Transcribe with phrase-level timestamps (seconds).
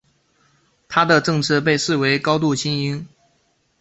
[0.89, 3.07] 他的政策被视为高度亲英。